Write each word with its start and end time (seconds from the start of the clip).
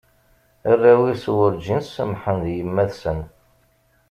Arraw-is 0.71 1.25
werǧin 1.35 1.81
semmḥen 1.85 2.37
di 2.43 2.51
yemma-tsen. 2.57 3.19